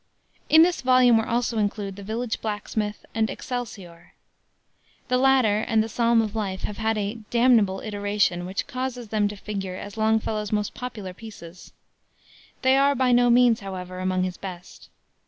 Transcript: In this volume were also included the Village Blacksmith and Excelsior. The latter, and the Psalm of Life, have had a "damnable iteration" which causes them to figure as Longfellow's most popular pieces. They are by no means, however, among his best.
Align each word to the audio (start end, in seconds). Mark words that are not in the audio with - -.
In 0.49 0.63
this 0.63 0.81
volume 0.81 1.17
were 1.17 1.27
also 1.27 1.59
included 1.59 1.95
the 1.95 2.01
Village 2.01 2.41
Blacksmith 2.41 3.05
and 3.13 3.29
Excelsior. 3.29 4.15
The 5.09 5.19
latter, 5.19 5.59
and 5.59 5.83
the 5.83 5.89
Psalm 5.89 6.23
of 6.23 6.35
Life, 6.35 6.63
have 6.63 6.77
had 6.79 6.97
a 6.97 7.19
"damnable 7.29 7.81
iteration" 7.81 8.47
which 8.47 8.65
causes 8.65 9.09
them 9.09 9.27
to 9.27 9.35
figure 9.35 9.75
as 9.75 9.97
Longfellow's 9.97 10.51
most 10.51 10.73
popular 10.73 11.13
pieces. 11.13 11.71
They 12.63 12.77
are 12.77 12.95
by 12.95 13.11
no 13.11 13.29
means, 13.29 13.59
however, 13.59 13.99
among 13.99 14.23
his 14.23 14.37
best. 14.37 14.89